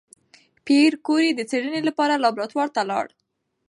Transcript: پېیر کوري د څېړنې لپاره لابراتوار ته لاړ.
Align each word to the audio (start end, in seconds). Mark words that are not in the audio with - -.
پېیر 0.65 0.93
کوري 1.07 1.29
د 1.35 1.41
څېړنې 1.49 1.81
لپاره 1.89 2.21
لابراتوار 2.23 2.67
ته 2.75 2.81
لاړ. 2.91 3.05